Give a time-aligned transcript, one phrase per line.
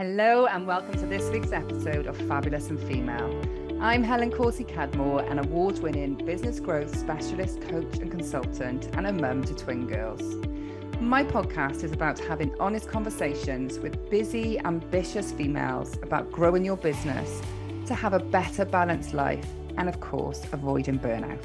[0.00, 3.42] Hello, and welcome to this week's episode of Fabulous and Female.
[3.80, 9.12] I'm Helen Corsi Cadmore, an award winning business growth specialist, coach, and consultant, and a
[9.12, 10.22] mum to twin girls.
[11.00, 17.42] My podcast is about having honest conversations with busy, ambitious females about growing your business
[17.86, 21.44] to have a better balanced life and, of course, avoiding burnout.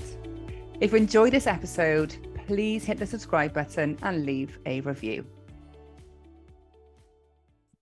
[0.80, 2.16] If you enjoyed this episode,
[2.46, 5.26] please hit the subscribe button and leave a review.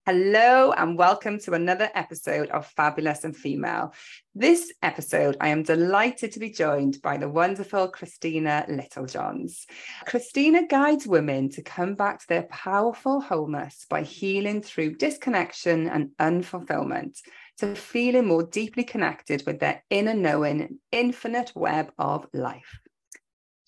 [0.07, 3.93] Hello, and welcome to another episode of Fabulous and Female.
[4.33, 9.67] This episode, I am delighted to be joined by the wonderful Christina Littlejohns.
[10.07, 16.09] Christina guides women to come back to their powerful wholeness by healing through disconnection and
[16.19, 17.19] unfulfillment,
[17.59, 22.79] to feeling more deeply connected with their inner knowing, infinite web of life.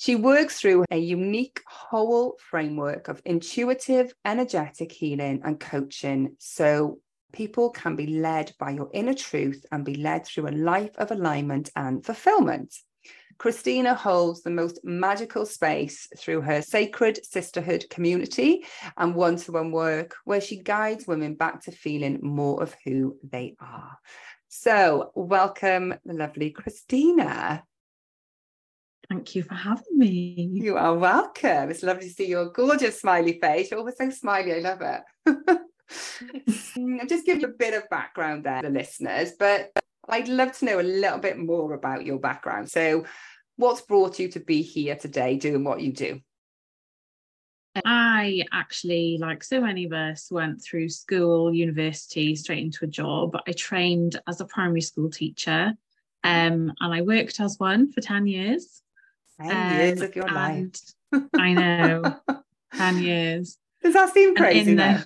[0.04, 7.00] She works through a unique whole framework of intuitive, energetic healing and coaching so
[7.32, 11.12] people can be led by your inner truth and be led through a life of
[11.12, 12.76] alignment and fulfillment.
[13.38, 18.66] Christina holds the most magical space through her sacred sisterhood community
[18.98, 23.16] and one to one work, where she guides women back to feeling more of who
[23.24, 23.98] they are.
[24.50, 27.64] So, welcome, lovely Christina.
[29.10, 30.50] Thank you for having me.
[30.54, 31.70] You are welcome.
[31.70, 33.70] It's lovely to see your gorgeous smiley face.
[33.70, 34.54] You're always so smiley.
[34.54, 35.02] I love it.
[37.02, 39.72] I'll just give you a bit of background there, the listeners, but
[40.08, 42.70] I'd love to know a little bit more about your background.
[42.70, 43.06] So,
[43.58, 46.20] what's brought you to be here today doing what you do?
[47.86, 53.36] I actually, like so many of us, went through school, university, straight into a job.
[53.48, 55.74] I trained as a primary school teacher
[56.24, 58.83] um, and I worked as one for 10 years.
[59.44, 60.76] 10 um, years of your life.
[61.36, 62.16] I know,
[62.76, 63.58] 10 years.
[63.84, 64.76] Does that seem crazy?
[64.76, 65.06] The,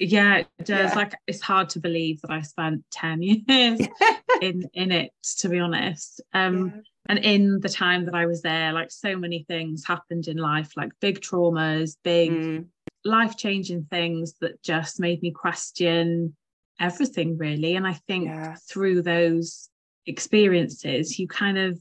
[0.00, 0.90] yeah, it does.
[0.90, 0.94] Yeah.
[0.94, 3.80] Like it's hard to believe that I spent 10 years
[4.42, 6.20] in in it, to be honest.
[6.32, 6.80] Um, yeah.
[7.08, 10.72] and in the time that I was there, like so many things happened in life,
[10.76, 12.66] like big traumas, big mm.
[13.04, 16.36] life-changing things that just made me question
[16.80, 17.74] everything really.
[17.74, 18.56] And I think yeah.
[18.68, 19.68] through those
[20.06, 21.78] experiences, you kind of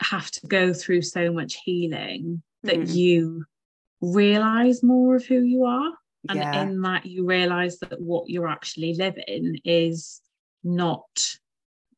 [0.00, 2.94] have to go through so much healing that mm.
[2.94, 3.44] you
[4.00, 5.92] realize more of who you are.
[6.28, 6.62] And yeah.
[6.62, 10.20] in that you realize that what you're actually living is
[10.64, 11.06] not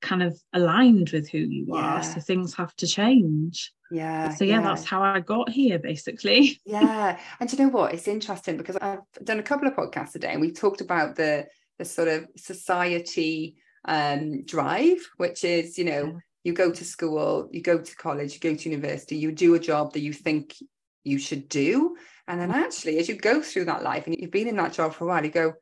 [0.01, 1.75] kind of aligned with who you yeah.
[1.75, 3.73] are so things have to change.
[3.91, 6.61] Yeah so yeah, yeah, that's how i got here basically.
[6.67, 7.19] Yeah.
[7.41, 7.95] And you know what?
[7.95, 11.47] It's interesting because i've done a couple of podcasts today and we talked about the
[11.79, 13.57] the sort of society
[13.87, 18.41] um drive which is you know you go to school, you go to college, you
[18.41, 20.57] go to university, you do a job that you think
[21.05, 21.97] you should do.
[22.27, 24.95] And then actually, as you go through that life and you've been in that job
[24.95, 25.53] for a while, you go,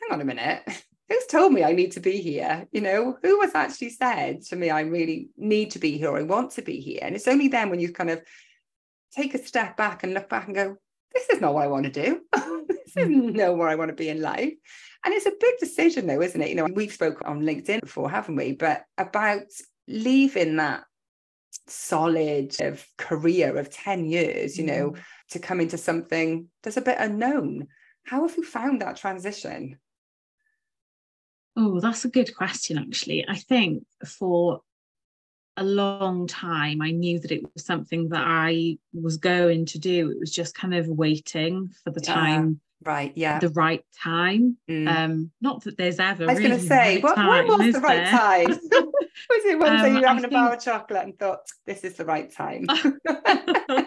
[0.00, 0.62] hang on a minute,
[1.08, 2.66] who's told me I need to be here?
[2.72, 6.18] You know, who has actually said to me, I really need to be here or
[6.18, 7.00] I want to be here?
[7.02, 8.22] And it's only then when you kind of
[9.12, 10.76] take a step back and look back and go,
[11.12, 12.20] this is not what I want to do.
[12.68, 13.34] this is mm.
[13.34, 14.54] not where I want to be in life.
[15.04, 16.50] And it's a big decision, though, isn't it?
[16.50, 18.52] You know, we've spoken on LinkedIn before, haven't we?
[18.52, 19.42] But about
[19.90, 20.84] leaving that
[21.66, 24.98] solid of career of 10 years, you know, mm.
[25.30, 27.66] to come into something that's a bit unknown.
[28.04, 29.78] How have you found that transition?
[31.56, 33.26] Oh, that's a good question, actually.
[33.28, 34.60] I think for
[35.56, 40.10] a long time, I knew that it was something that I was going to do.
[40.10, 44.88] It was just kind of waiting for the time right yeah the right time mm.
[44.88, 47.66] um not that there's ever i was really going to say right what, time, when
[47.66, 48.10] was the right there?
[48.10, 50.32] time was it one um, day you were having think...
[50.32, 52.66] a bar of chocolate and thought this is the right time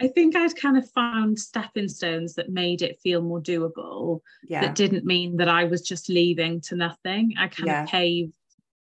[0.00, 4.18] I think I'd kind of found stepping stones that made it feel more doable.
[4.42, 4.62] Yeah.
[4.62, 7.34] That didn't mean that I was just leaving to nothing.
[7.38, 7.84] I kind yeah.
[7.84, 8.34] of paved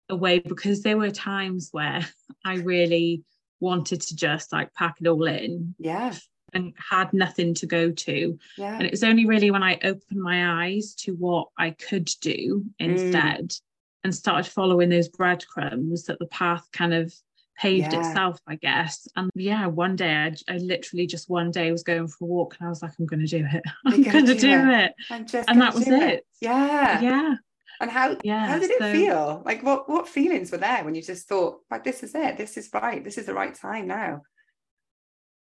[0.08, 2.00] a way because there were times where
[2.46, 3.24] I really
[3.60, 5.74] wanted to just like pack it all in.
[5.78, 6.14] Yeah
[6.52, 8.38] and had nothing to go to.
[8.56, 8.74] Yeah.
[8.74, 12.64] And it was only really when I opened my eyes to what I could do
[12.78, 13.60] instead mm.
[14.04, 17.12] and started following those breadcrumbs that the path kind of
[17.58, 18.00] paved yeah.
[18.00, 19.06] itself, I guess.
[19.16, 22.56] And yeah, one day I, I, literally just one day was going for a walk
[22.58, 23.62] and I was like, I'm going to do it.
[23.86, 24.92] I'm going to do, do it.
[25.10, 25.44] it.
[25.48, 25.92] And that was it.
[25.92, 26.26] it.
[26.40, 27.00] Yeah.
[27.00, 27.34] Yeah.
[27.80, 29.42] And how yeah, how did it so, feel?
[29.44, 32.56] Like what what feelings were there when you just thought, like this is it, this
[32.56, 34.22] is right, this is the right time now?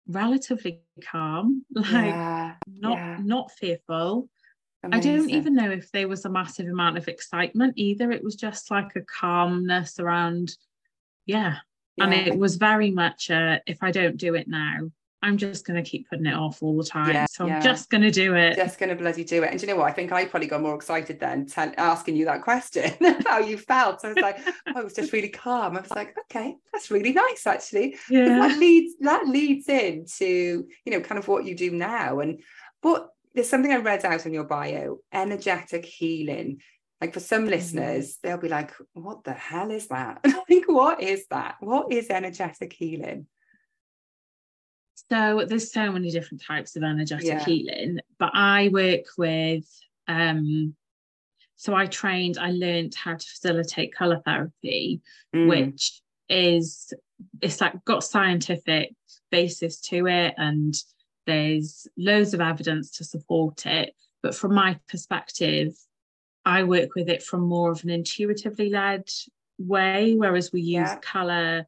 [0.07, 3.18] Relatively calm, like yeah, not yeah.
[3.21, 4.30] not fearful.
[4.83, 5.12] Amazing.
[5.12, 8.12] I don't even know if there was a massive amount of excitement either.
[8.12, 10.56] It was just like a calmness around,
[11.25, 11.57] yeah.
[11.95, 12.04] yeah.
[12.04, 14.92] And it was very much a, if I don't do it now,
[15.23, 17.11] I'm just going to keep putting it off all the time.
[17.13, 17.59] Yeah, so I'm yeah.
[17.59, 18.55] just going to do it.
[18.55, 19.51] Just going to bloody do it.
[19.51, 19.87] And you know what?
[19.87, 22.93] I think I probably got more excited then tell, asking you that question,
[23.25, 24.05] how you felt.
[24.05, 25.75] I was like, oh, I was just really calm.
[25.75, 27.97] I was like, okay, that's really nice actually.
[28.09, 28.27] Yeah.
[28.27, 32.19] That leads that leads into you know kind of what you do now.
[32.19, 32.41] And
[32.83, 36.61] but there's something I read out in your bio: energetic healing.
[37.01, 37.49] Like for some mm.
[37.49, 40.19] listeners, they'll be like, what the hell is that?
[40.23, 41.57] And I think, what is that?
[41.59, 43.27] What is energetic healing?
[45.09, 47.44] So there's so many different types of energetic yeah.
[47.44, 49.65] healing, but I work with
[50.07, 50.75] um
[51.57, 55.01] so I trained, I learned how to facilitate color therapy,
[55.36, 55.50] mm.
[55.50, 56.94] which is
[57.42, 58.94] it's like got scientific
[59.31, 60.75] basis to it and
[61.25, 63.94] there's loads of evidence to support it.
[64.21, 65.74] But from my perspective,
[66.45, 69.09] I work with it from more of an intuitively led
[69.57, 71.00] way, whereas we use yeah.
[71.00, 71.68] color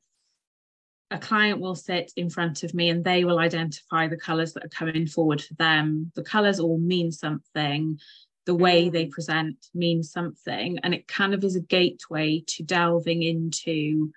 [1.11, 4.65] a client will sit in front of me and they will identify the colors that
[4.65, 6.11] are coming forward for them.
[6.15, 7.99] The colors all mean something.
[8.45, 9.11] The way they mm.
[9.11, 10.79] present means something.
[10.83, 14.11] And it kind of is a gateway to delving into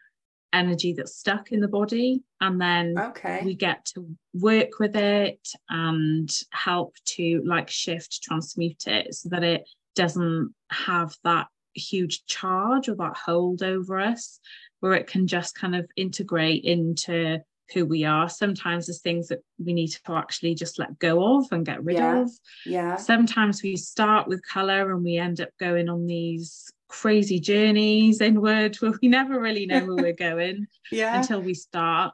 [0.52, 2.22] energy that's stuck in the body.
[2.40, 3.40] And then okay.
[3.42, 9.44] we get to work with it and help to like shift, transmute it so that
[9.44, 14.40] it doesn't have that huge charge or that hold over us
[14.80, 17.38] where it can just kind of integrate into
[17.72, 18.28] who we are.
[18.28, 21.96] Sometimes there's things that we need to actually just let go of and get rid
[21.96, 22.20] yeah.
[22.20, 22.30] of.
[22.66, 22.96] Yeah.
[22.96, 28.76] Sometimes we start with colour and we end up going on these crazy journeys inward
[28.76, 31.18] where we never really know where we're going yeah.
[31.18, 32.12] until we start.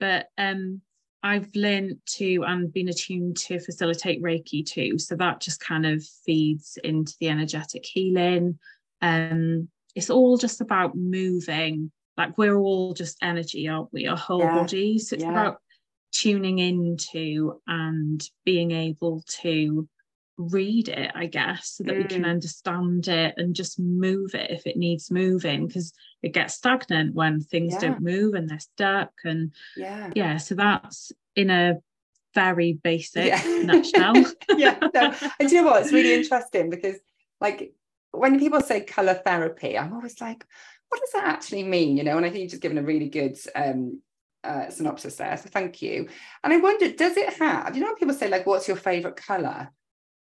[0.00, 0.80] But um
[1.22, 4.98] I've learned to and been attuned to facilitate Reiki too.
[4.98, 8.58] So that just kind of feeds into the energetic healing.
[9.04, 14.40] Um, it's all just about moving like we're all just energy aren't we our whole
[14.40, 14.54] yeah.
[14.54, 15.30] bodies so it's yeah.
[15.30, 15.58] about
[16.12, 19.88] tuning into and being able to
[20.36, 21.98] read it i guess so that mm.
[21.98, 22.30] we can mm.
[22.30, 25.92] understand it and just move it if it needs moving because
[26.22, 27.80] it gets stagnant when things yeah.
[27.80, 31.74] don't move and they're stuck and yeah yeah so that's in a
[32.34, 33.62] very basic yeah.
[33.62, 34.14] nutshell
[34.56, 35.14] yeah no.
[35.40, 36.96] and you know what it's really interesting because
[37.40, 37.72] like
[38.18, 40.44] when people say color therapy i'm always like
[40.94, 41.96] what does that actually mean?
[41.96, 44.00] You know, and I think you've just given a really good um,
[44.44, 45.36] uh, synopsis there.
[45.36, 46.08] So thank you.
[46.44, 49.70] And I wondered, does it have, you know, people say, like, what's your favorite color?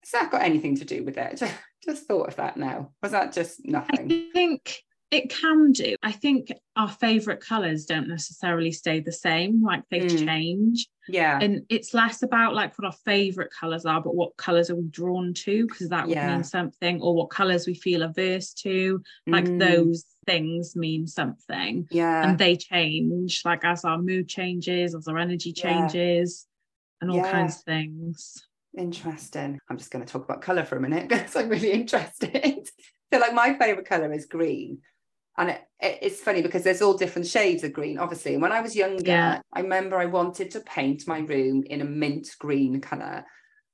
[0.04, 1.38] Has that got anything to do with it?
[1.38, 1.54] Just,
[1.86, 2.92] just thought of that now.
[3.04, 4.12] Was that just nothing?
[4.12, 4.80] I think
[5.13, 5.95] it can do.
[6.01, 10.25] I think our favourite colours don't necessarily stay the same, like they mm.
[10.25, 10.88] change.
[11.07, 11.38] Yeah.
[11.39, 14.88] And it's less about like what our favourite colours are, but what colours are we
[14.88, 19.04] drawn to, because that would mean something, or what colours we feel averse to.
[19.27, 19.60] Like mm.
[19.60, 21.88] those things mean something.
[21.92, 22.27] Yeah.
[22.27, 27.04] And they change, like as our mood changes, as our energy changes, yeah.
[27.04, 27.31] and all yeah.
[27.31, 28.48] kinds of things.
[28.75, 29.60] Interesting.
[29.69, 32.68] I'm just going to talk about colour for a minute because I'm really interested.
[33.13, 34.80] so, like, my favourite colour is green
[35.38, 38.52] and it, it, it's funny because there's all different shades of green obviously and when
[38.52, 39.42] i was younger yeah.
[39.54, 43.26] i remember i wanted to paint my room in a mint green color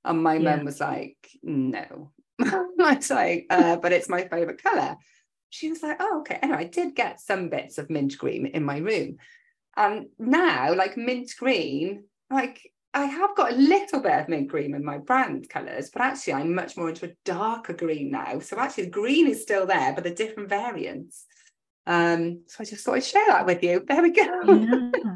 [0.05, 0.55] and my yeah.
[0.55, 2.11] mum was like no
[2.41, 4.95] i was like uh, but it's my favorite color
[5.49, 8.63] she was like oh okay anyway i did get some bits of mint green in
[8.63, 9.17] my room
[9.75, 12.61] and now like mint green like
[12.93, 16.33] I have got a little bit of mint green in my brand colours, but actually
[16.33, 18.39] I'm much more into a darker green now.
[18.39, 21.25] So actually the green is still there, but the different variants.
[21.89, 23.83] Um, so I just thought I'd share that with you.
[23.85, 24.23] There we go.
[24.23, 24.91] Yeah,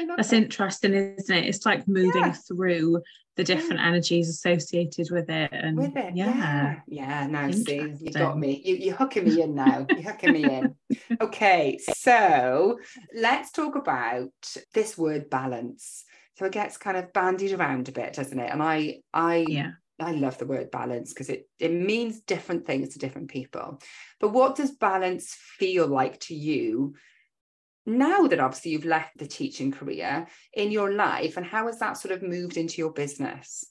[0.00, 0.36] yeah that's that.
[0.36, 1.44] interesting, isn't it?
[1.44, 2.32] It's like moving yeah.
[2.32, 3.02] through
[3.36, 3.88] the different yeah.
[3.88, 5.50] energies associated with it.
[5.52, 6.76] And with it, yeah.
[6.88, 8.62] Yeah, now see, you got me.
[8.64, 9.84] You, you're hooking me in now.
[9.90, 10.74] You're hooking me in.
[11.20, 12.78] Okay, so
[13.14, 14.32] let's talk about
[14.74, 16.04] this word balance.
[16.36, 18.50] So it gets kind of bandied around a bit, doesn't it?
[18.50, 19.72] And I I yeah.
[19.98, 23.80] I love the word balance because it, it means different things to different people.
[24.20, 26.94] But what does balance feel like to you
[27.86, 31.36] now that obviously you've left the teaching career in your life?
[31.36, 33.64] And how has that sort of moved into your business?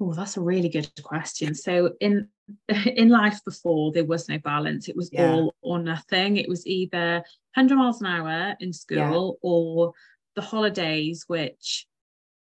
[0.00, 1.54] Oh, that's a really good question.
[1.54, 2.28] So in
[2.86, 4.88] in life before there was no balance.
[4.88, 5.32] It was yeah.
[5.32, 6.36] all or nothing.
[6.36, 7.22] It was either
[7.54, 9.48] 100 miles an hour in school yeah.
[9.48, 9.92] or
[10.34, 11.86] the holidays, which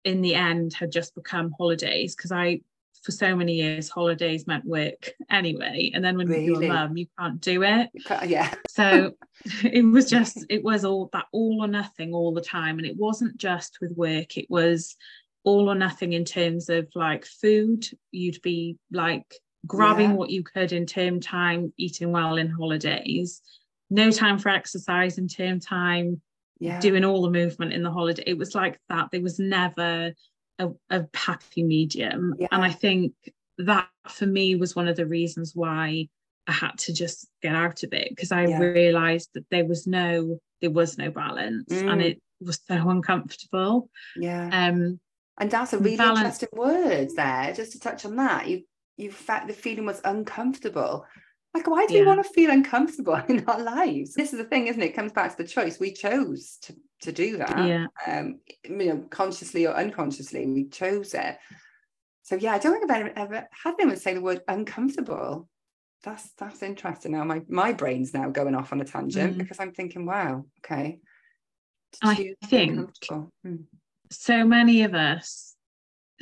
[0.03, 2.62] in the end had just become holidays because I
[3.03, 5.91] for so many years holidays meant work anyway.
[5.93, 6.46] And then when really?
[6.46, 7.89] you're a mum you can't do it.
[8.25, 8.53] Yeah.
[8.70, 9.12] So
[9.63, 12.77] it was just it was all that all or nothing all the time.
[12.77, 14.38] And it wasn't just with work.
[14.38, 14.96] It was
[15.43, 17.86] all or nothing in terms of like food.
[18.12, 19.25] You'd be like
[19.67, 20.15] grabbing yeah.
[20.15, 23.41] what you could in term time eating well in holidays.
[23.89, 26.22] No time for exercise in term time
[26.62, 26.80] yeah.
[26.80, 28.24] doing all the movement in the holiday.
[28.25, 29.10] It was like that.
[29.12, 30.13] There was never
[30.60, 32.36] a, a happy medium.
[32.39, 32.48] Yeah.
[32.51, 33.13] And I think
[33.58, 36.08] that for me was one of the reasons why
[36.48, 38.60] I had to just get out of it because I Yeah.
[38.60, 42.06] realized that there was no there was no balance and Mm.
[42.06, 43.89] it was so uncomfortable.
[44.15, 44.46] yeah.
[44.68, 45.00] Um
[45.39, 47.53] And that's a really balance- interesting word there.
[47.53, 48.63] Just to touch on that, you
[48.98, 51.06] you felt the feeling was uncomfortable.
[51.53, 54.13] Like, why do we want to feel uncomfortable in our lives?
[54.13, 54.88] This is the thing, isn't it?
[54.91, 55.79] It comes back to the choice.
[55.79, 57.67] We chose to to do that.
[57.67, 57.88] yeah.
[58.05, 61.38] Um, you know, consciously or unconsciously, we chose it.
[62.24, 65.50] So yeah, I don't think I've ever, ever had anyone say the word uncomfortable.
[66.03, 67.12] That's that's interesting.
[67.13, 69.38] Now my my brain's now going off on a tangent Mm.
[69.39, 71.00] because I'm thinking, wow, okay.
[72.03, 72.89] I think-
[73.46, 73.65] Mm.
[74.10, 75.50] so many of us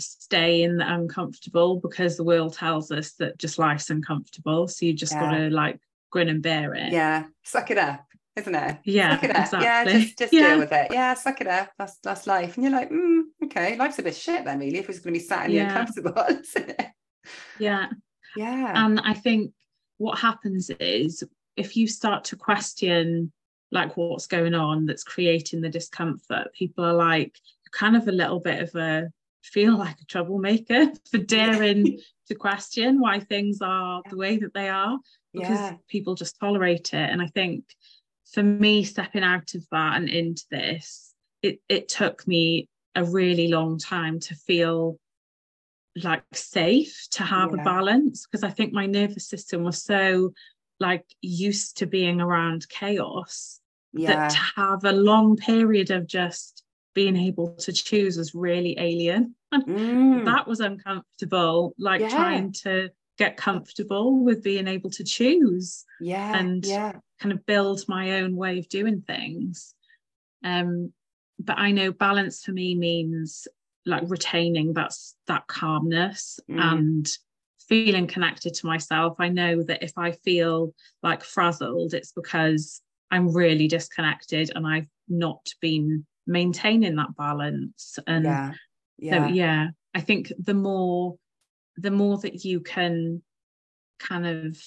[0.02, 4.68] stay in the uncomfortable because the world tells us that just life's uncomfortable.
[4.68, 5.20] So you just Yeah.
[5.22, 5.80] gotta like
[6.12, 6.92] grin and bear it.
[6.92, 8.78] Yeah, suck it up, isn't it?
[8.84, 9.46] Yeah, suck it up.
[9.46, 9.64] exactly.
[9.66, 10.50] Yeah, just, just Yeah.
[10.50, 10.88] deal with it.
[10.92, 11.72] Yeah, suck it up.
[11.78, 12.56] That's that's life.
[12.56, 15.20] And you're like, mm, okay, life's a bit shit then, really, if it's going to
[15.20, 16.14] be sat in the uncomfortable?
[17.60, 17.88] Yeah.
[18.36, 18.86] Yeah.
[18.86, 19.52] And I think
[19.98, 21.24] what happens is
[21.58, 23.32] if you start to question
[23.72, 27.38] like what's going on that's creating the discomfort, people are like
[27.72, 29.12] kind of a little bit of a
[29.44, 34.70] feel like a troublemaker for daring to question why things are the way that they
[34.70, 34.98] are
[35.34, 35.76] because yeah.
[35.88, 37.10] people just tolerate it.
[37.10, 37.64] And I think
[38.34, 43.48] for me, stepping out of that and into this, it, it took me a really
[43.48, 45.00] long time to feel
[46.04, 47.62] like safe to have Yeah.
[47.62, 50.34] a balance because I think my nervous system was so
[50.80, 53.60] like used to being around chaos
[53.94, 54.16] Yeah.
[54.18, 59.36] that to have a long period of just being able to choose was really alien.
[59.54, 60.26] Mm.
[60.26, 62.10] that was uncomfortable, like Yeah.
[62.10, 66.38] trying to get comfortable with being able to choose yeah.
[66.38, 66.94] and- yeah.
[67.20, 69.74] kind of build my own way of doing things.
[70.44, 70.94] Um,
[71.40, 73.48] but I know balance for me means
[73.86, 76.62] like retaining that's that calmness Mm.
[76.62, 77.18] and
[77.68, 79.16] feeling connected to myself.
[79.20, 82.82] I know that if I feel like frazzled, it's because
[83.12, 88.00] I'm really disconnected and I've not been maintaining that balance.
[88.08, 88.52] And yeah.
[88.52, 88.56] so
[89.00, 89.28] Yeah.
[89.28, 91.18] yeah, I think the more
[91.76, 93.22] the more that you can
[94.00, 94.58] kind of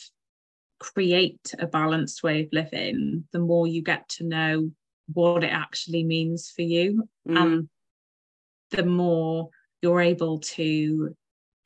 [0.79, 4.71] create a balanced way of living, the more you get to know
[5.13, 7.09] what it actually means for you.
[7.29, 7.43] Mm.
[7.43, 7.69] And
[8.71, 9.51] the more
[9.83, 11.15] you're able to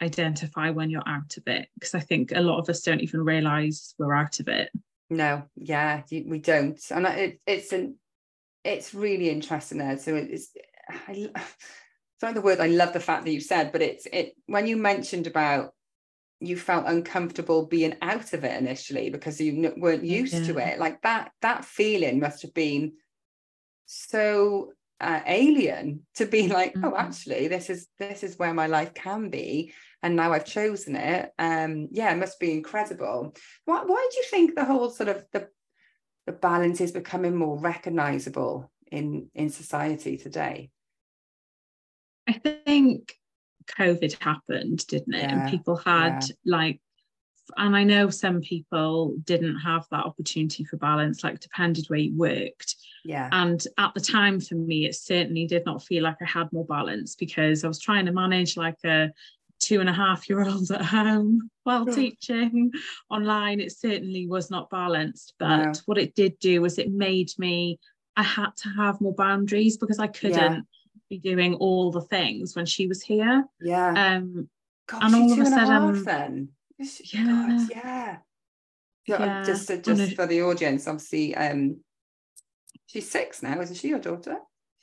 [0.02, 1.68] identify when you're out of it.
[1.74, 4.70] Because I think a lot of us don't even realize we're out of it.
[5.08, 7.96] No, yeah, you, we don't, and it, it's an,
[8.66, 9.98] it's really interesting there.
[9.98, 10.50] So it's,
[10.88, 11.30] I,
[12.22, 14.76] not the word I love the fact that you said, but it's it when you
[14.76, 15.72] mentioned about
[16.40, 20.78] you felt uncomfortable being out of it initially because you weren't used to it.
[20.78, 22.92] Like that, that feeling must have been
[23.86, 26.98] so uh, alien to be like, oh, Mhm.
[26.98, 31.30] actually, this is this is where my life can be, and now I've chosen it.
[31.38, 33.34] Um, yeah, it must be incredible.
[33.64, 35.48] Why, why do you think the whole sort of the
[36.26, 40.70] the balance is becoming more recognizable in in society today?
[42.28, 43.14] I think
[43.78, 45.22] COVID happened, didn't it?
[45.22, 46.34] Yeah, and people had yeah.
[46.44, 46.80] like,
[47.56, 52.16] and I know some people didn't have that opportunity for balance, like depended where you
[52.16, 52.74] worked.
[53.04, 56.52] Yeah, And at the time for me, it certainly did not feel like I had
[56.52, 59.12] more balance because I was trying to manage like a
[59.58, 61.94] two and a half year old at home while Yeah.
[61.94, 62.72] teaching
[63.10, 63.60] online.
[63.60, 65.34] It certainly was not balanced.
[65.38, 65.72] But No.
[65.86, 67.78] what it did do was it made me,
[68.16, 70.66] I had to have more boundaries because I couldn't
[71.08, 73.44] be doing all the things when she was here.
[73.60, 74.16] yeah.
[74.16, 74.48] Um,
[74.88, 76.48] God, and all of a sudden- then.
[76.78, 77.24] Yeah.
[77.24, 78.18] God, yeah.
[79.08, 79.44] Yeah, Yeah.
[79.44, 81.80] just just for the audience, obviously, um,
[82.86, 83.88] she's six now, isn't she?
[83.88, 84.38] Your daughter?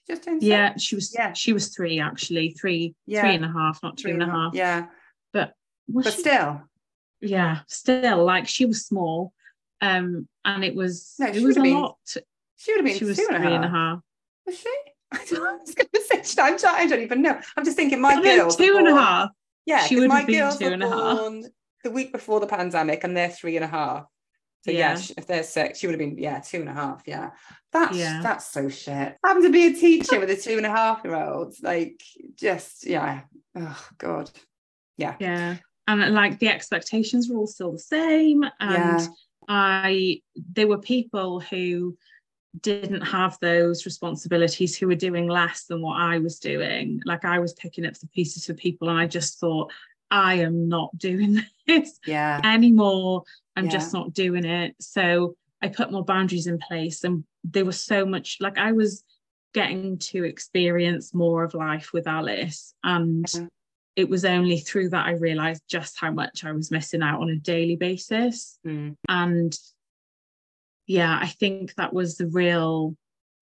[0.06, 1.34] She just turned yeah, she was Yeah.
[1.34, 3.22] she was three actually, three, Yeah.
[3.22, 4.54] three and a half, not two Three and a half.
[4.54, 4.88] Yeah,
[5.34, 6.62] Was but she still,
[7.22, 9.34] yeah still like she was small
[9.82, 11.98] um and it was No, it she was would a have been lot
[12.58, 13.56] she would have been she was two three and a half.
[13.56, 14.00] and a half
[14.46, 14.76] Was she?
[15.14, 15.18] I
[15.62, 17.40] was going to say, I'm, I don't even know.
[17.56, 18.56] I'm just thinking, my girls.
[18.58, 19.30] two and a half
[19.66, 21.44] Yeah, she would my have been girls two and a half.
[21.84, 24.06] the week before the pandemic, and they're three and a half.
[24.65, 25.01] So yeah, Yeah.
[25.17, 27.03] if they're six, she would have been yeah two and a half.
[27.05, 27.32] Yeah,
[27.72, 28.22] that's Yeah.
[28.24, 29.17] that's so shit.
[29.25, 32.01] Having to be a teacher with a two and a half year old, like
[32.36, 33.22] just yeah.
[33.55, 34.29] Oh god.
[34.98, 35.15] Yeah.
[35.20, 39.08] yeah and uh, like the expectations were all still the same and Yeah.
[39.50, 40.22] i
[40.53, 41.98] there were people who
[42.62, 47.39] didn't have those responsibilities who were doing less than what i was doing like i
[47.39, 49.72] was picking up the pieces for people and i just thought
[50.12, 52.39] i am not doing this Yeah.
[52.43, 53.24] anymore.
[53.56, 53.72] I'm Yeah.
[53.72, 54.76] just not doing it.
[54.80, 59.04] So I put more boundaries in place, and there was so much like I was
[59.54, 62.74] getting to experience more of life with Alice.
[62.84, 63.26] And
[63.96, 67.30] it was only through that I realized just how much I was missing out on
[67.30, 68.58] a daily basis.
[68.66, 68.96] Mm.
[69.08, 69.58] And
[70.88, 72.96] yeah, I think that was the real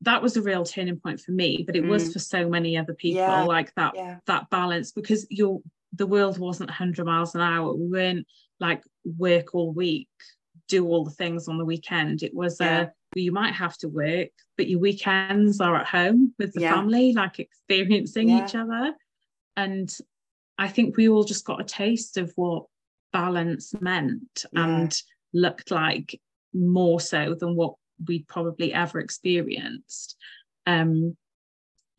[0.04, 1.90] that was a real turning point for me, but it mm.
[1.90, 3.44] was for so many other people, yeah.
[3.44, 4.18] like that yeah.
[4.26, 5.62] that balance because you're
[5.94, 7.74] the world wasn't 100 miles an hour.
[7.74, 8.28] We weren't
[8.62, 10.08] like work all week,
[10.70, 12.24] do all the things on the weekend.
[12.24, 12.82] It was yeah.
[12.82, 17.12] a you might have to work, but your weekends are at home with the family,
[17.12, 18.94] like experiencing each other.
[19.58, 19.94] And
[20.58, 22.68] I think we all just got a taste of what
[23.12, 24.96] balance meant and
[25.34, 26.20] looked like
[26.54, 27.74] more so than what
[28.08, 30.16] we'd probably ever experienced.
[30.66, 31.18] Um,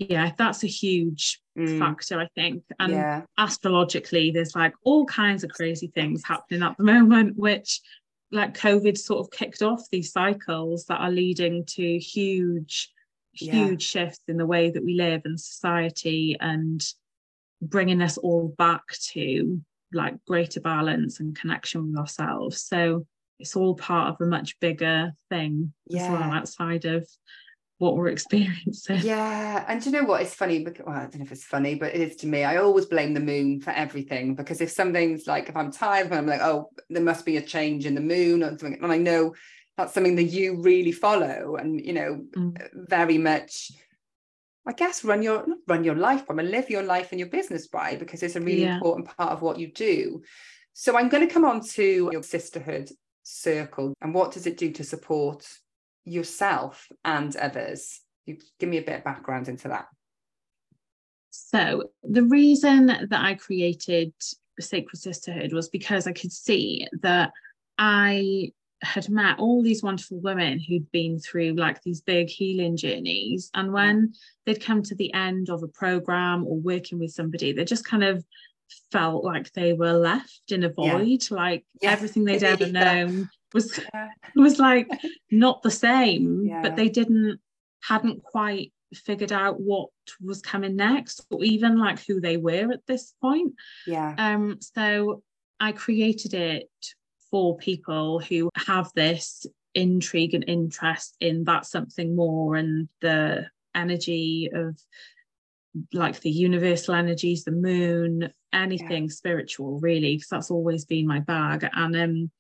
[0.09, 1.79] yeah, that's a huge mm.
[1.79, 2.65] factor, I think.
[2.79, 3.23] And yeah.
[3.39, 7.81] astrologically, there's like all kinds of crazy things happening at the moment, which
[8.31, 12.91] like COVID sort of kicked off these cycles that are leading to huge,
[13.35, 13.53] yeah.
[13.53, 16.83] huge shifts in the way that we live and society and
[17.61, 18.83] bringing us all back
[19.13, 19.61] to
[19.93, 22.63] like greater balance and connection with ourselves.
[22.63, 23.07] So
[23.39, 26.05] it's all part of a much bigger thing yeah.
[26.05, 27.07] as well outside of
[27.83, 29.01] what we're experiencing.
[29.03, 29.65] Yeah.
[29.67, 30.23] And you know what?
[30.23, 32.45] It's funny because well, I don't know if it's funny, but it is to me.
[32.45, 36.27] I always blame the moon for everything because if something's like if I'm tired, I'm
[36.27, 38.79] like, oh, there must be a change in the moon or something.
[38.81, 39.35] And I know
[39.77, 42.69] that's something that you really follow and you know, mm.
[42.89, 43.73] very much
[44.65, 47.67] I guess run your run your life by, but live your life and your business
[47.67, 48.77] by because it's a really yeah.
[48.77, 50.23] important part of what you do.
[50.73, 52.91] So I'm going to come on to your sisterhood
[53.25, 55.47] circle and what does it do to support
[56.05, 58.01] yourself and others?
[58.27, 59.87] You give me a bit of background into that.
[61.31, 64.13] So the reason that I created
[64.61, 67.33] Sacred Sisterhood was because I could see that
[67.79, 73.51] I had met all these wonderful women who'd been through like these big healing journeys.
[73.55, 74.13] And when
[74.45, 78.05] they'd come to the end of a program or working with somebody, they just kind
[78.05, 78.25] of
[78.91, 81.37] felt like they were left in a void, yeah.
[81.37, 81.93] like yeah.
[81.93, 84.09] everything they'd ever known was yeah.
[84.35, 84.89] was like
[85.31, 87.41] not the same, but they didn't
[87.83, 89.89] hadn't quite figured out what
[90.21, 93.55] was coming next or even like who they were at this point.
[93.87, 94.15] Yeah.
[94.19, 95.23] Um so
[95.59, 96.69] I created it
[97.31, 104.51] for people who have this intrigue and interest in that something more and the energy
[104.53, 104.79] of
[105.95, 109.11] like the universal energies the moon anything yeah.
[109.11, 112.31] spiritual really because that's always been my bag and um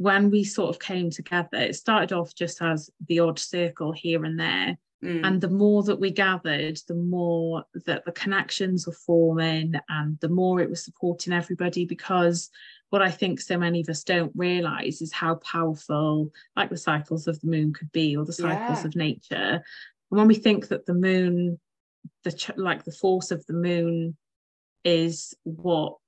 [0.00, 4.24] when we sort of came together it started off just as the odd circle here
[4.24, 5.26] and there mm.
[5.26, 10.28] and the more that we gathered the more that the connections were forming and the
[10.28, 12.50] more it was supporting everybody because
[12.90, 17.28] what I think so many of us don't realize is how powerful, like the cycles
[17.28, 18.86] of the moon could be, or the cycles yeah.
[18.86, 19.62] of nature.
[20.10, 21.60] And when we think that the moon,
[22.24, 24.16] the like the force of the moon,
[24.84, 25.98] is what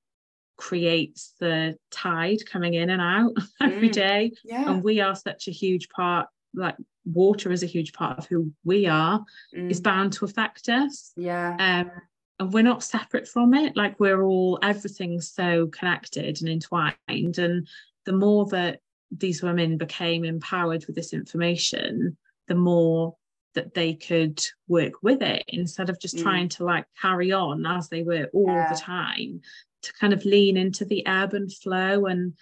[0.63, 3.93] creates the tide coming in and out every mm.
[3.93, 4.71] day, yeah.
[4.71, 6.29] and we are such a huge part.
[6.55, 9.71] Like water is a huge part of who we are, mm.
[9.71, 11.13] is bound to affect us.
[11.17, 11.57] Yeah.
[11.59, 11.91] Um,
[12.39, 17.69] and we're not separate from it like we're all everything's so connected and entwined and
[18.05, 18.81] the more that
[19.13, 22.17] these women became empowered with this information
[22.49, 23.15] the more
[23.55, 26.23] that they could work with it instead of just mm.
[26.23, 28.73] trying to like carry on as they were all yeah.
[28.73, 29.41] the time
[29.83, 32.07] to kind of lean into the ebb and flow.
[32.07, 32.35] And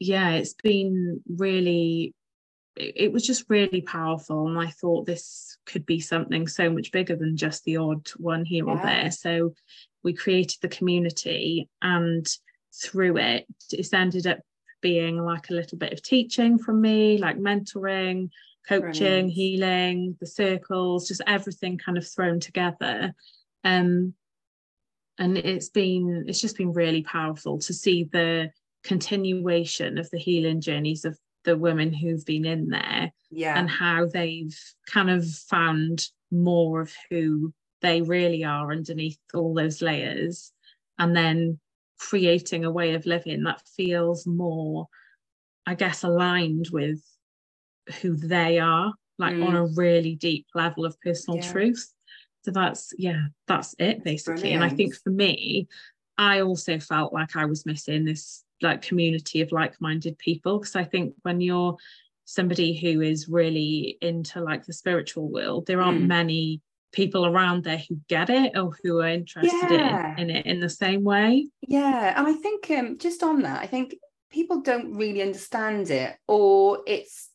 [0.00, 2.14] yeah it's been really
[2.76, 4.48] it was just really powerful.
[4.48, 8.44] And i thought this could be something so much bigger than just the odd one
[8.44, 8.72] here yeah.
[8.72, 9.10] or there.
[9.10, 9.54] So
[10.02, 12.26] we created the community and
[12.82, 14.38] through it it's ended up
[14.80, 18.30] being like a little bit of teaching from me like mentoring
[18.66, 23.12] coaching healing the circles just everything kind of thrown together.
[23.64, 24.14] Um
[25.20, 28.50] and it's been it's just been really powerful to see the
[28.82, 34.06] continuation of the healing journeys of the women who've been in there yeah and how
[34.06, 34.58] they've
[34.90, 37.52] kind of found more of who
[37.82, 40.52] they really are underneath all those layers
[40.98, 41.58] and then
[41.98, 44.86] creating a way of living that feels more
[45.66, 47.02] i guess aligned with
[48.00, 49.46] who they are like mm.
[49.46, 51.52] on a really deep level of personal yeah.
[51.52, 51.92] truth
[52.44, 54.62] so that's yeah that's it basically Brilliant.
[54.62, 55.68] and i think for me
[56.18, 60.84] i also felt like i was missing this like community of like-minded people because i
[60.84, 61.76] think when you're
[62.24, 66.06] somebody who is really into like the spiritual world there aren't mm.
[66.06, 66.60] many
[66.92, 70.12] people around there who get it or who are interested yeah.
[70.16, 73.62] in, in it in the same way yeah and i think um just on that
[73.62, 73.94] i think
[74.30, 77.30] people don't really understand it or it's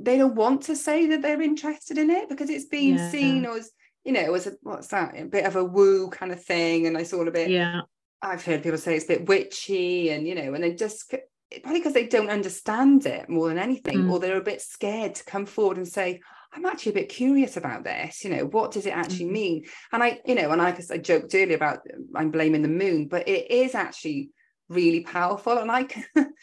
[0.00, 3.10] they don't want to say that they're interested in it because it's being Yeah.
[3.10, 3.70] seen as
[4.08, 6.96] you know as a what's that a bit of a woo kind of thing and
[6.96, 7.82] it's all a bit yeah
[8.22, 11.14] I've heard people say it's a bit witchy and you know and they just
[11.62, 14.10] probably because they don't understand it more than anything Mm.
[14.10, 16.20] or they're a bit scared to come forward and say
[16.54, 19.32] I'm actually a bit curious about this you know what does it actually Mhm.
[19.40, 21.80] mean and I you know and I guess I joked earlier about
[22.14, 24.30] I'm blaming the moon but it is actually
[24.70, 26.04] really powerful and I can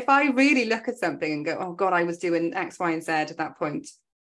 [0.00, 2.90] if I really look at something and go oh god I was doing X Y
[2.92, 3.86] and Z at that point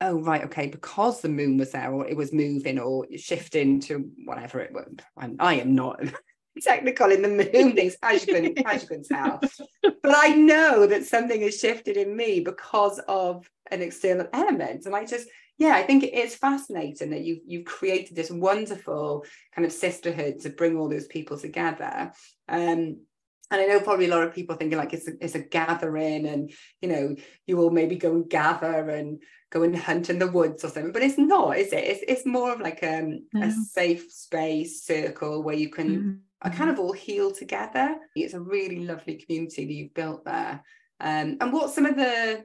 [0.02, 4.10] oh right okay because the moon was there or it was moving or shifting to
[4.26, 6.02] whatever it was I'm, I am not
[6.62, 9.42] technical in the moon things as you can as you can tell
[9.82, 14.96] but I know that something has shifted in me because of an external element and
[14.96, 15.28] I just
[15.58, 20.50] yeah I think it's fascinating that you you've created this wonderful kind of sisterhood to
[20.50, 22.12] bring all those people together.
[22.48, 22.98] Um
[23.52, 26.26] and I know probably a lot of people thinking like it's a, it's a gathering
[26.26, 30.32] and you know you will maybe go and gather and go and hunt in the
[30.32, 31.84] woods or something but it's not is it?
[31.84, 33.48] It's, it's more of like um, No.
[33.48, 37.96] a safe space circle where you can are kind of all heal together.
[38.16, 40.64] It's a really lovely community that you've built there.
[41.00, 42.44] Um, and what's some of the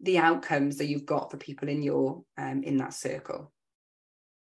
[0.00, 3.52] the outcomes that you've got for people in your um, in that circle?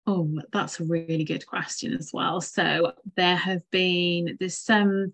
[0.07, 2.41] Oh, that's a really good question as well.
[2.41, 5.13] So there have been there's some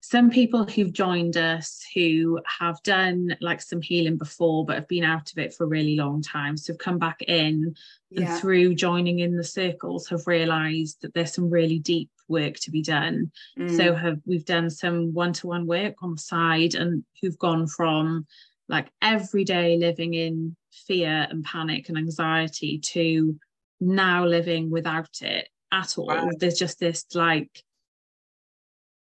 [0.00, 5.04] some people who've joined us who have done like some healing before but have been
[5.04, 6.56] out of it for a really long time.
[6.56, 7.74] So have come back in
[8.10, 12.54] yeah and through joining in the circles have realized that there's some really deep work
[12.60, 13.30] to be done.
[13.58, 18.26] Mm, So have we've done some one-to-one work on the side and who've gone from
[18.68, 20.56] like every day living in
[20.86, 23.38] fear and panic and anxiety to
[23.80, 26.06] now living without it at all.
[26.06, 26.30] Wow.
[26.38, 27.62] There's just this like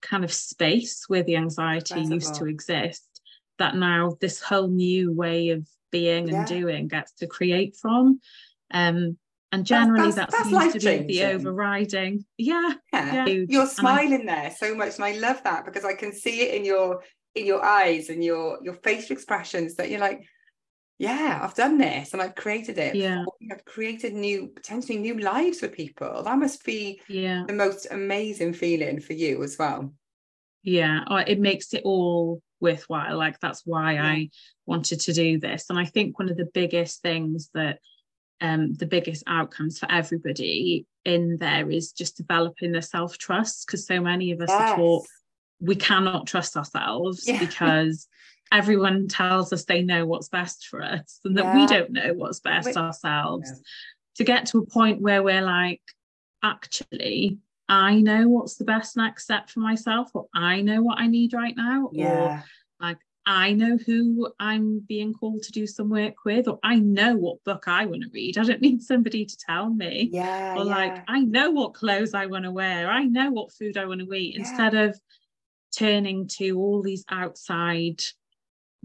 [0.05, 3.03] kind of space where the anxiety used to exist
[3.57, 6.39] that now this whole new way of being Yeah.
[6.39, 8.19] and doing gets to create from.
[8.71, 9.17] Um
[9.51, 12.25] and generally that's- that that's seems to be the overriding.
[12.37, 12.73] Yeah.
[12.91, 13.13] yeah.
[13.13, 13.25] yeah.
[13.27, 16.41] you're And I- smiling there so much and I love that because I can see
[16.41, 17.03] it in your
[17.35, 20.21] in your eyes and your your facial expressions that you're like
[20.97, 23.23] yeah I've done this and I've created it Yeah.
[23.51, 27.43] I've created new potentially new lives for people that must be Yeah.
[27.47, 29.93] the most amazing feeling for you as well
[30.63, 34.05] yeah it makes it all worthwhile like that's why Yeah.
[34.05, 34.29] i
[34.65, 37.79] wanted to do this and i think one of the biggest things that
[38.41, 44.01] um the biggest outcomes for everybody in there is just developing the self-trust because so
[44.01, 45.05] many of us are taught
[45.59, 47.39] we cannot trust ourselves Yeah.
[47.45, 48.07] because
[48.51, 52.39] everyone tells us they know what's best for us and that we don't know what's
[52.39, 53.49] best We- ourselves.
[53.51, 53.61] Yeah.
[54.17, 55.81] to get to a point where we're like
[56.43, 61.07] actually i know what's the best next step for myself or i know what i
[61.07, 62.43] need right now or
[62.79, 67.15] like i know who i'm being called to do some work with or i know
[67.15, 68.37] what book i want to read.
[68.37, 70.09] I don't need somebody to tell me.
[70.13, 71.03] Yeah or like.
[71.07, 74.13] I know what clothes I want to wear, I know what food I want to
[74.13, 74.41] eat, Yeah.
[74.41, 74.99] instead of
[75.75, 78.01] turning to all these outside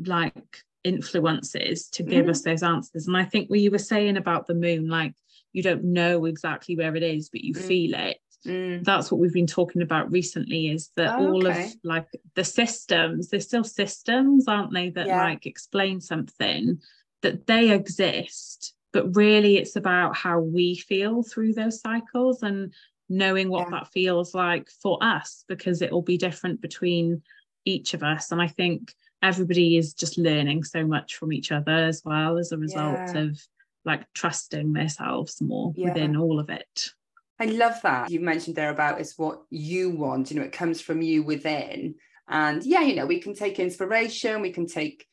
[0.07, 2.31] like influences to give Mm.
[2.31, 3.07] us those answers.
[3.07, 5.15] And I think what you were saying about the moon, like
[5.53, 7.63] you don't know exactly where it is, but you Mm.
[7.67, 8.19] feel it.
[8.47, 11.67] Mm, That's what we've been talking about recently is that Oh, all okay.
[11.67, 15.19] of like the systems, they're still systems, aren't they, that Yeah.
[15.19, 16.81] like explain something
[17.21, 22.73] that they exist, but really it's about how we feel through those cycles and
[23.11, 23.81] knowing what Yeah.
[23.81, 27.23] that feels like for us because it will be different between
[27.67, 28.33] each of us.
[28.33, 32.53] And I think everybody is just learning so much from each other as well as
[32.53, 33.23] a result Yeah.
[33.23, 33.41] of
[33.85, 35.87] like trusting themselves more Yeah.
[35.89, 36.91] within all of it.
[37.39, 40.31] I love that you mentioned there about is what you want.
[40.31, 41.95] You know, it comes from you within.
[42.29, 45.07] And yeah, you know, we can take inspiration, we can take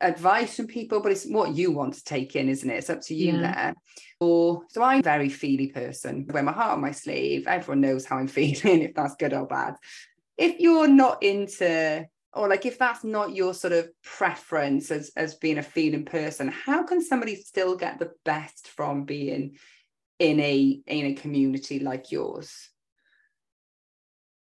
[0.00, 2.76] advice from people, but it's what you want to take in, isn't it?
[2.76, 3.40] It's up to you Yeah.
[3.52, 3.74] there.
[4.20, 6.26] Or so I'm a very feely person.
[6.28, 7.46] I wear my heart on my sleeve.
[7.46, 9.74] Everyone knows how I'm feeling, if that's good or bad.
[10.38, 15.34] If you're not into or like if that's not your sort of preference as as
[15.34, 19.56] being a feeling person, how can somebody still get the best from being
[20.18, 22.70] in a in a community like yours?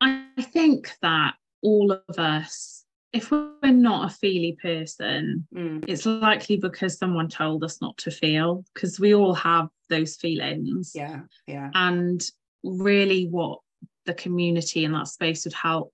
[0.01, 6.57] I think that all of us, if we're not a feely person, Mm, it's likely
[6.57, 10.93] because someone told us not to feel, because we all have those feelings.
[10.95, 11.71] yeah yeah.
[11.75, 12.21] And
[12.63, 13.61] really, what
[14.07, 15.93] the community in that space would help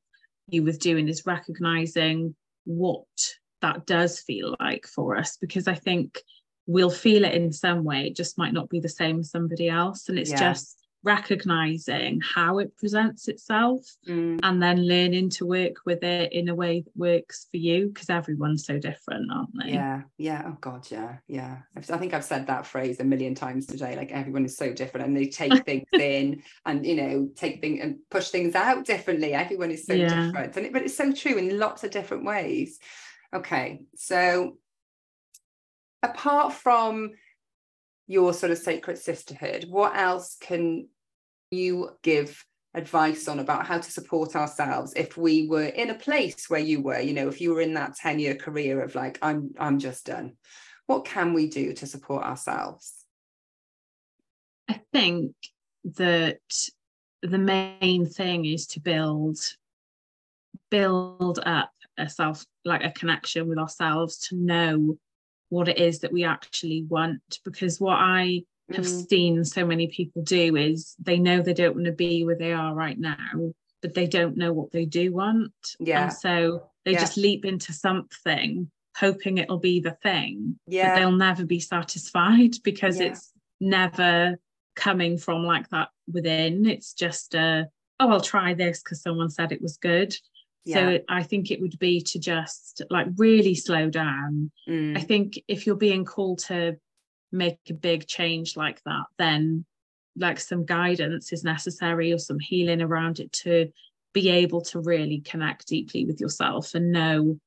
[0.48, 3.06] you with doing is recognizing what
[3.62, 6.20] that does feel like for us, because I think
[6.66, 9.68] we'll feel it in some way, it just might not be the same as somebody
[9.68, 10.08] else.
[10.08, 10.52] And it's Yeah.
[10.52, 14.40] just recognizing how it presents itself mm.
[14.42, 18.08] and then learning to work with it in a way that works for you because
[18.08, 22.46] everyone's so different aren't they yeah yeah oh god yeah yeah i think i've said
[22.46, 25.86] that phrase a million times today like everyone is so different and they take things
[25.92, 30.08] in and you know take things and push things out differently everyone is so yeah.
[30.08, 32.78] different and it, but it's so true in lots of different ways
[33.34, 34.56] okay so
[36.02, 37.10] apart from
[38.06, 40.88] your sort of sacred sisterhood what else can
[41.54, 46.50] you give advice on about how to support ourselves if we were in a place
[46.50, 49.16] where you were you know if you were in that 10 year career of like
[49.22, 50.32] i'm i'm just done.
[50.86, 53.04] What can we do to support ourselves?
[54.68, 55.34] I think
[55.96, 56.40] that
[57.22, 59.38] the main thing is to build
[60.70, 64.98] build up a self like a connection with ourselves to know
[65.48, 67.40] what it is that we actually want.
[67.44, 69.08] Because what i have mm.
[69.08, 72.52] seen so many people do is they know they don't want to be where they
[72.52, 75.52] are right now, but they don't know what they do want.
[75.78, 76.04] Yeah.
[76.04, 77.00] And so they yeah.
[77.00, 80.58] just leap into something hoping it'll be the thing.
[80.66, 80.94] Yeah.
[80.94, 83.08] But they'll never be satisfied because yeah.
[83.08, 84.36] it's never
[84.76, 86.66] coming from like that within.
[86.66, 87.68] It's just a,
[88.00, 90.16] oh, I'll try this because someone said it was good.
[90.64, 90.74] Yeah.
[90.74, 94.50] So it, I think it would be to just like really slow down.
[94.68, 94.96] Mm.
[94.96, 96.76] I think if you're being called to
[97.34, 99.64] make a big change like that, then
[100.16, 103.68] like some guidance is necessary or some healing around it to
[104.12, 107.38] be able to really connect deeply with yourself and know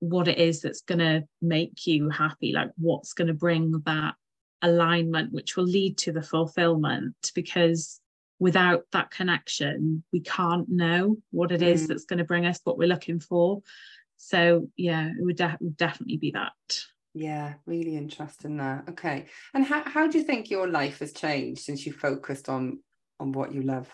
[0.00, 4.14] what it is that's going to make you happy, like what's going to bring that
[4.62, 7.14] alignment, which will lead to the fulfillment.
[7.34, 8.00] Because
[8.38, 11.88] without that connection, we can't know what it is mm.
[11.88, 13.62] that's going to bring us what we're looking for.
[14.16, 16.52] So, yeah, it would, de- would definitely be that.
[17.16, 18.84] Yeah, really interesting there.
[18.90, 19.24] Okay.
[19.54, 22.80] And how, how do you think your life has changed since you focused on
[23.18, 23.88] on what you love?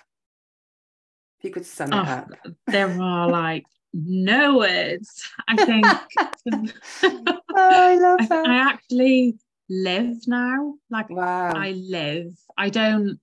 [1.39, 2.31] If you could sum it oh, up.
[2.67, 5.23] There are like no words.
[5.47, 5.87] I think
[7.05, 8.45] oh, I love that.
[8.45, 9.39] I, I actually
[9.71, 10.75] live now.
[10.91, 11.53] Like wow.
[11.55, 12.37] I live.
[12.59, 13.21] I don't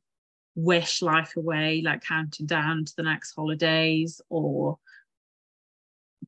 [0.56, 4.78] wish life away, like counting down to the next holidays or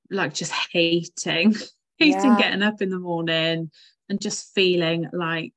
[0.09, 1.55] like just hating
[2.01, 2.37] hating yeah.
[2.37, 3.71] getting up in the morning
[4.09, 5.53] and just feeling like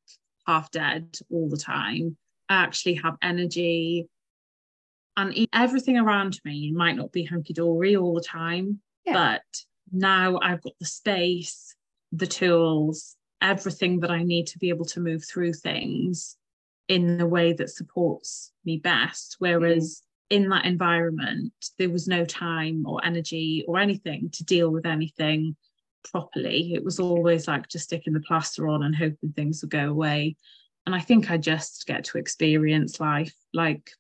[0.47, 2.17] half dead all the time.
[2.49, 4.09] I actually have energy
[5.17, 9.13] and everything around me might not be hunky dory all the time, yeah.
[9.13, 9.43] but
[9.93, 11.75] now I've got the space,
[12.13, 16.37] the tools, everything that I need to be able to move through things
[16.89, 19.37] in the way that supports me best.
[19.39, 20.03] Whereas
[20.33, 20.37] mm.
[20.37, 25.57] in that environment, there was no time or energy or anything to deal with anything
[26.11, 26.75] properly.
[26.75, 30.37] It was always like just sticking the plaster on and hoping things would go away.
[30.87, 33.91] And I think I just get to experience life, like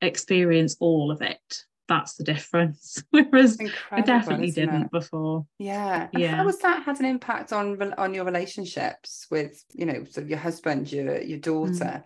[0.00, 1.64] experience all of it.
[1.88, 3.02] That's the difference.
[3.10, 3.58] Whereas
[3.90, 4.90] I definitely didn't it?
[4.90, 5.46] before.
[5.58, 6.08] Yeah.
[6.12, 6.36] And yeah.
[6.36, 10.30] How has that had an impact on on your relationships with, you know, sort of
[10.30, 11.74] your husband, your your daughter?
[11.74, 12.04] Mm.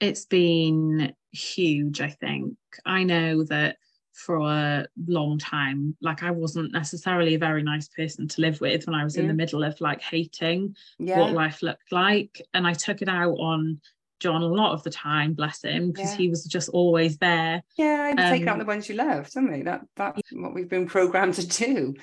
[0.00, 2.56] It's been huge, I think.
[2.84, 3.76] I know that
[4.16, 5.96] for a long time.
[6.00, 9.28] Like I wasn't necessarily a very nice person to live with when I was in
[9.28, 11.18] the middle of like hating yeah.
[11.18, 12.40] what life looked like.
[12.54, 13.80] And I took it out on
[14.18, 16.16] John a lot of the time, bless him, because yeah.
[16.16, 17.62] he was just always there.
[17.76, 19.62] Yeah, um, take out the ones you loved, don't we?
[19.62, 20.42] That that's yeah.
[20.42, 21.94] what we've been programmed to do.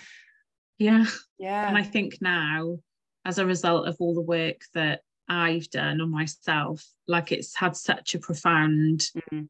[0.77, 1.05] Yeah.
[1.39, 1.67] Yeah.
[1.67, 2.77] And I think now,
[3.25, 7.75] as a result of all the work that I've done on myself, like it's had
[7.75, 9.45] such a profound mm-hmm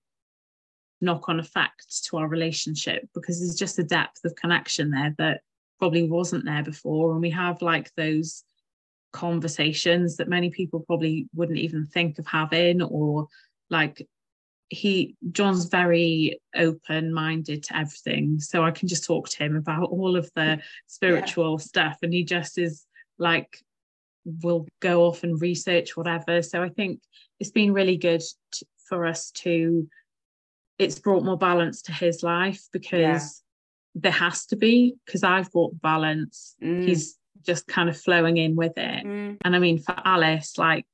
[1.04, 5.42] knock on effect to our relationship because there's just a depth of connection there that
[5.80, 7.12] probably wasn't there before.
[7.12, 8.44] And we have like those
[9.12, 13.28] conversations that many people probably wouldn't even think of having or
[13.70, 14.08] like
[14.70, 19.90] he John's very open minded to everything so I can just talk to him about
[19.90, 21.64] all of the spiritual yeah.
[21.64, 22.86] stuff and he just is
[23.20, 23.60] like
[24.26, 27.02] will go off and research whatever so I think
[27.40, 29.88] it's been really good to, for us to
[30.80, 33.20] it's brought more balance to his life because yeah.
[33.96, 36.56] there has to be because I've brought balance.
[36.64, 36.86] Mm.
[36.88, 39.06] He's just kind of flowing in with it.
[39.06, 39.38] Mm.
[39.44, 40.88] And I mean, for Alice, like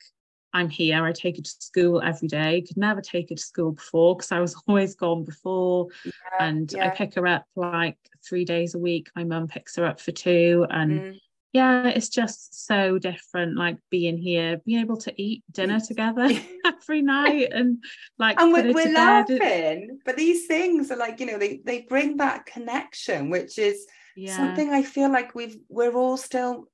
[0.53, 2.63] I'm here, I take her to school every day.
[2.67, 5.87] Could never take her to school before because I was always gone before.
[6.03, 6.87] Yeah, and yeah.
[6.87, 9.09] I pick her up like three days a week.
[9.15, 10.65] My mum picks her up for two.
[10.69, 11.19] And mm
[11.53, 16.29] yeah it's just so different like being here being able to eat dinner together
[16.65, 17.83] every night and
[18.17, 22.17] like and we're, we're laughing but these things are like you know they they bring
[22.17, 23.85] back connection which is
[24.15, 24.35] yeah.
[24.35, 26.65] something i feel like we've we're all still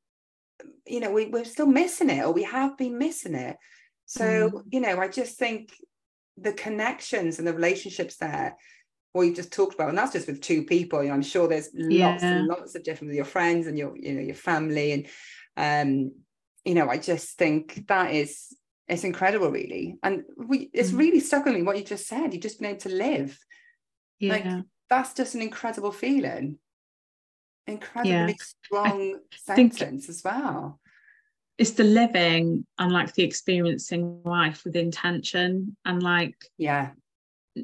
[0.87, 3.57] you know we, we're still missing it or we have been missing it
[4.05, 4.63] so mm.
[4.69, 5.73] you know i just think
[6.37, 8.55] the connections and the relationships there
[9.15, 11.47] what you just talked about and that's just with two people you know, i'm sure
[11.47, 12.17] there's lots yeah.
[12.21, 15.07] and lots of different with your friends and your you know your family and
[15.55, 16.11] um
[16.65, 18.55] you know i just think that is
[18.89, 20.99] it's incredible really and we it's mm.
[20.99, 23.39] really stuck with me what you just said you've just been able to live
[24.19, 26.57] yeah like that's just an incredible feeling
[27.67, 28.35] incredibly yeah.
[28.65, 30.77] strong sentence as well
[31.57, 36.89] it's the living and like the experiencing life with intention and like yeah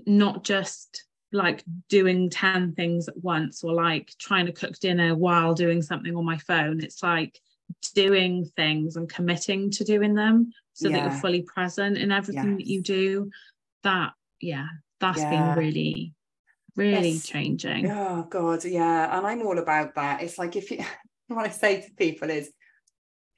[0.07, 5.53] not just like doing 10 things at once or like trying to cook dinner while
[5.53, 7.39] doing something on my phone it's like
[7.95, 10.97] doing things and committing to doing them so yeah.
[10.97, 12.57] that you're fully present in everything yes.
[12.57, 13.31] that you do
[13.83, 14.67] that yeah
[14.99, 15.29] that's yeah.
[15.29, 16.13] been really
[16.75, 20.83] really it's, changing oh god yeah and i'm all about that it's like if you
[21.27, 22.53] what i say to people is if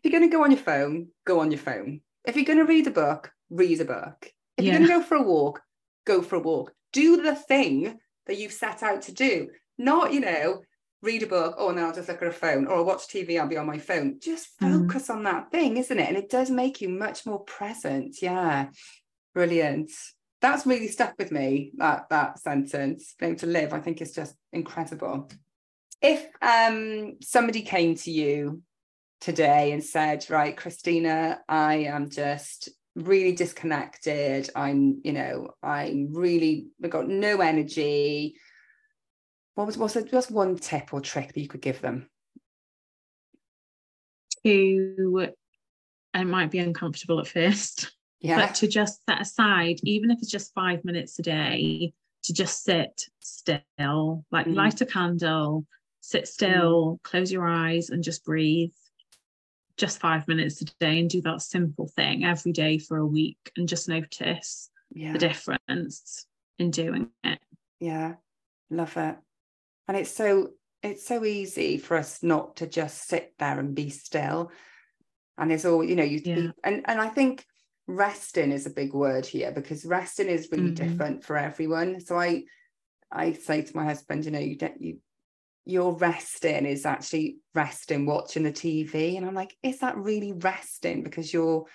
[0.03, 2.65] you're going to go on your phone go on your phone if you're going to
[2.65, 4.71] read a book read a book if yeah.
[4.71, 5.61] you're going to go for a walk
[6.05, 9.49] go for a walk do the thing that you've set out to do.
[9.77, 10.61] Not, you know,
[11.01, 13.39] read a book, oh, no, I'll just look at a phone, or I'll watch TV,
[13.39, 14.19] I'll be on my phone.
[14.21, 14.87] Just mm.
[14.87, 15.15] focus mm.
[15.15, 16.07] on that thing, isn't it?
[16.07, 18.21] And it does make you much more present.
[18.21, 18.69] Yeah.
[19.33, 19.91] Brilliant.
[20.41, 23.15] That's really stuck with me, that that sentence.
[23.17, 25.29] Being to live, I think is just incredible.
[26.01, 28.61] If um somebody came to you
[29.21, 34.49] today and said, right, Christina, I am just really disconnected.
[34.55, 38.35] I'm, you know, I'm really I've got no energy.
[39.55, 42.09] What was what's, what's one tip or trick that you could give them?
[44.45, 45.29] To
[46.13, 47.91] it might be uncomfortable at first.
[48.23, 48.37] Yeah.
[48.37, 51.91] But to just set aside, even if it's just five minutes a day,
[52.23, 54.55] to just sit still, like mm.
[54.55, 55.65] light a candle,
[55.99, 57.03] sit still, mm.
[57.03, 58.71] close your eyes and just breathe
[59.77, 63.51] just five minutes a day and do that simple thing every day for a week
[63.57, 65.13] and just notice yeah.
[65.13, 66.27] the difference
[66.59, 67.39] in doing it.
[67.79, 68.15] Yeah,
[68.69, 69.17] love it.
[69.87, 73.89] And it's so it's so easy for us not to just sit there and be
[73.89, 74.51] still.
[75.37, 76.51] And it's all, you know, you yeah.
[76.63, 77.45] and and I think
[77.87, 80.89] resting is a big word here because resting is really mm-hmm.
[80.89, 81.99] different for everyone.
[81.99, 82.43] So I
[83.11, 84.99] I say to my husband, you know, you don't you
[85.65, 89.17] your resting is actually resting watching the TV.
[89.17, 91.03] And I'm like, is that really resting?
[91.03, 91.65] Because your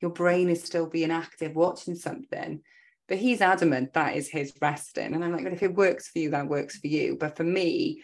[0.00, 2.60] your brain is still being active watching something.
[3.08, 5.14] But he's adamant that is his resting.
[5.14, 7.16] And I'm like, but if it works for you, that works for you.
[7.18, 8.02] But for me,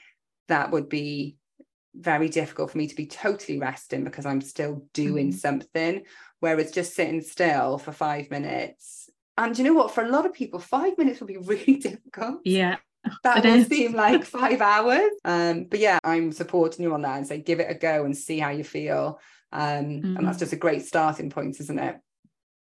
[0.49, 1.37] that would be
[1.95, 5.39] very difficult for me to be totally resting because I'm still doing mm-hmm.
[5.39, 6.05] something.
[6.41, 9.11] Whereas just sitting still for five minutes.
[9.37, 9.93] And you know what?
[9.93, 12.41] For a lot of people, five minutes would be really difficult.
[12.45, 12.77] Yeah
[13.25, 15.11] that will seem like five hours.
[15.25, 18.17] Um, but yeah, I'm supporting you on that and say give it a go and
[18.17, 19.21] see how you feel.
[19.53, 20.17] Um, mm-hmm.
[20.17, 20.41] and that's mm.
[20.41, 21.97] just a great starting point, isn't it?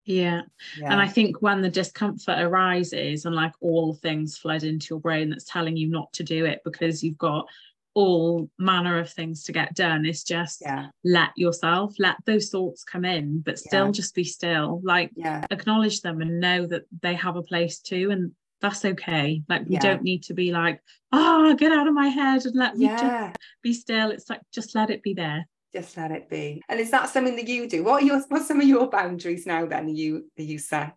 [0.04, 0.42] Yeah.
[0.78, 0.92] yeah.
[0.92, 5.30] And I think when the discomfort arises and like all things flood into your brain
[5.30, 7.46] that's telling you not to do it because you've got
[7.94, 10.88] all manner of things to get done, it's just yeah.
[11.04, 13.92] let yourself, let those thoughts come in, but still yeah.
[13.92, 14.80] just be still.
[14.82, 15.44] Like yeah.
[15.50, 18.10] acknowledge them and know that they have a place too.
[18.10, 19.42] And that's okay.
[19.48, 19.80] Like we yeah.
[19.80, 20.80] don't need to be like,
[21.12, 23.28] oh, get out of my head and let me yeah.
[23.30, 24.10] just be still.
[24.10, 25.46] It's like just let it be there.
[25.72, 26.62] Just let it be.
[26.68, 27.84] And is that something that you do?
[27.84, 30.96] What are your what's some of your boundaries now then you that you set?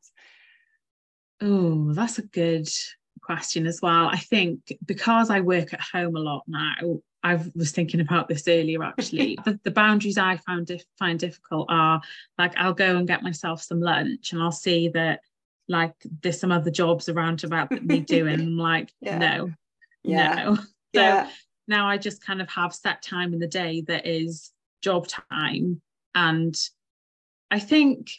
[1.41, 2.69] Oh, that's a good
[3.21, 4.07] question as well.
[4.07, 8.47] I think because I work at home a lot now, I was thinking about this
[8.47, 9.37] earlier actually.
[9.45, 12.01] the, the, boundaries I found dif- find difficult are
[12.37, 15.21] like I'll go and get myself some lunch and I'll see that
[15.67, 18.39] like there's some other jobs around about me doing.
[18.39, 19.17] I'm like, yeah.
[19.17, 19.51] no,
[20.03, 20.35] yeah.
[20.35, 20.57] no.
[20.95, 21.27] So yeah.
[21.67, 24.51] now I just kind of have set time in the day that is
[24.83, 25.81] job time.
[26.13, 26.55] And
[27.49, 28.11] I think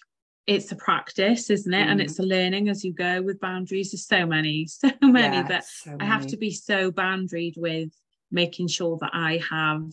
[0.49, 1.87] it's a practice, isn't it?
[1.87, 1.91] Mm.
[1.91, 3.93] And it's a learning as you go with boundaries.
[3.93, 5.97] There's so many, so many yeah, that so.
[6.01, 7.91] I have to be so boundaried with
[8.33, 9.85] making sure that I have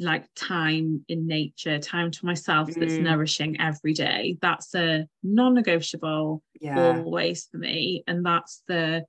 [0.00, 3.02] like time in nature, time to myself that's mm.
[3.02, 4.38] nourishing every day.
[4.40, 6.96] That's a non-negotiable yeah.
[6.96, 8.02] always for me.
[8.06, 9.04] And that's the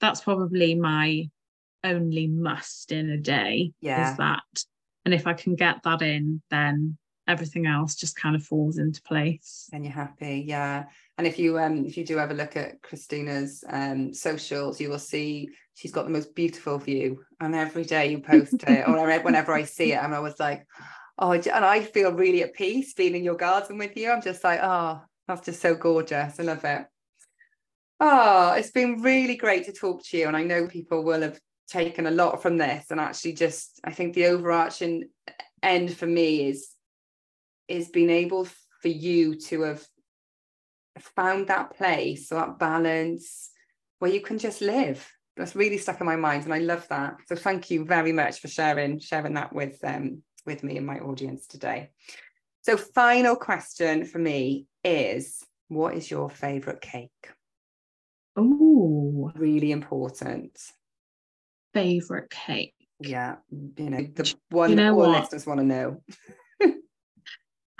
[0.00, 1.30] that's probably my
[1.84, 4.10] only must in a day yeah.
[4.10, 4.42] is that.
[5.04, 9.02] And if I can get that in, then everything else just kind of falls into
[9.02, 9.68] place.
[9.72, 10.84] And you're happy, yeah.
[11.18, 14.98] And if you um if you do ever look at Christina's um socials, you will
[14.98, 17.24] see she's got the most beautiful view.
[17.40, 20.66] And every day you post it, or whenever I see it, I'm always like,
[21.18, 24.10] oh, and I feel really at peace being in your garden with you.
[24.10, 26.40] I'm just like, oh, that's just so gorgeous.
[26.40, 26.86] I love it.
[28.00, 30.26] Oh, it's been really great to talk to you.
[30.26, 32.90] And I know people will have taken a lot from this.
[32.90, 35.08] And actually, just I think the overarching
[35.62, 36.71] end for me is
[37.72, 38.44] is being able
[38.80, 39.86] for you to have
[41.16, 43.50] found that place or that balance
[43.98, 45.10] where you can just live.
[45.36, 47.14] That's really stuck in my mind, and I love that.
[47.26, 50.98] So thank you very much for sharing sharing that with um, with me and my
[50.98, 51.90] audience today.
[52.60, 57.30] So, final question for me is what is your favorite cake?
[58.36, 60.58] Oh, really important.
[61.72, 62.74] Favorite cake.
[63.00, 66.02] Yeah, you know, the one you know all listeners want to know.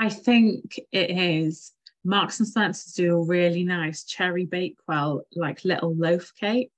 [0.02, 1.70] I think it is
[2.04, 6.72] Marks and Spencer's do a really nice cherry bakewell, like little loaf cake.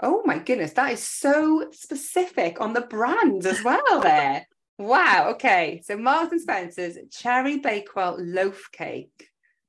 [0.00, 4.46] Oh my goodness, that is so specific on the brand as well there.
[4.78, 5.32] Wow.
[5.32, 5.82] Okay.
[5.84, 9.28] So Marks and Spencer's cherry bakewell loaf cake.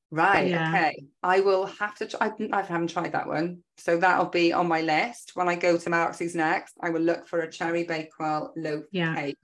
[0.09, 0.47] Right.
[0.51, 0.69] Yeah.
[0.69, 1.03] Okay.
[1.21, 2.27] I will have to try.
[2.27, 3.63] I, I haven't tried that one.
[3.79, 5.31] So that'll be on my list.
[5.33, 9.13] When I go to Marks's next, I will look for a cherry bakewell loaf Yeah.
[9.13, 9.37] cake.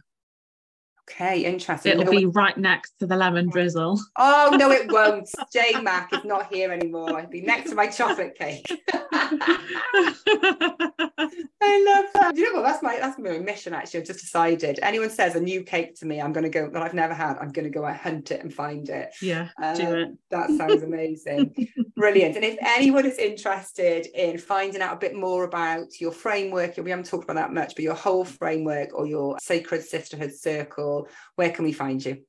[1.12, 1.44] Okay.
[1.46, 1.94] Interesting.
[1.94, 4.00] It'll No- be right next to the lemon drizzle.
[4.18, 5.28] Oh, no, it won't.
[5.52, 7.18] Jane Mack is not here anymore.
[7.20, 8.68] It'll be next to my chocolate cake.
[11.00, 12.36] I love that.
[12.36, 12.68] Do you know what?
[12.68, 14.02] That's my that's my mission actually.
[14.02, 14.80] I've just decided.
[14.84, 17.52] Anyone says a new cake to me, I'm gonna go that I've never had, I'm
[17.52, 19.12] gonna go and hunt it and find it.
[19.22, 20.10] yeah, do Um, it.
[20.30, 21.56] That sounds amazing.
[21.96, 22.36] Brilliant.
[22.36, 26.90] And if anyone is interested in finding out a bit more about your framework, we
[26.90, 31.52] haven't talked about that much, but your whole framework or your sacred sisterhood circle, where
[31.52, 32.24] can we find you?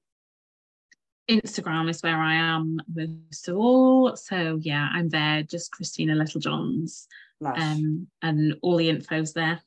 [1.29, 4.17] Instagram is where I am most of all.
[4.17, 7.07] So yeah, I'm there, just Christina Littlejohns.
[7.45, 9.61] Um, and all the info's there.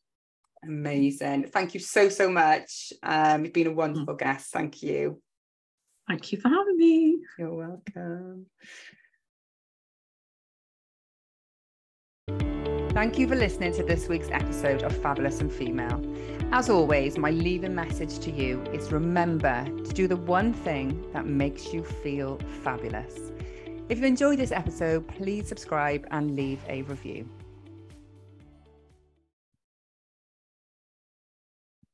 [0.63, 1.47] Amazing.
[1.47, 2.93] Thank you so, so much.
[3.01, 4.51] Um, you've been a wonderful guest.
[4.51, 5.21] Thank you.
[6.07, 7.17] Thank you for having me.
[7.37, 8.45] You're welcome.
[12.93, 15.99] Thank you for listening to this week's episode of Fabulous and Female.
[16.51, 21.25] As always, my leaving message to you is remember to do the one thing that
[21.25, 23.31] makes you feel fabulous.
[23.89, 27.27] If you enjoyed this episode, please subscribe and leave a review.